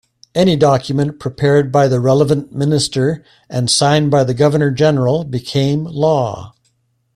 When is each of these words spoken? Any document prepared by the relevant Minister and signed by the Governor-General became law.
Any 0.33 0.55
document 0.55 1.19
prepared 1.19 1.71
by 1.71 1.87
the 1.87 1.99
relevant 1.99 2.51
Minister 2.51 3.23
and 3.51 3.69
signed 3.69 4.09
by 4.09 4.23
the 4.23 4.33
Governor-General 4.33 5.25
became 5.25 5.83
law. 5.83 6.55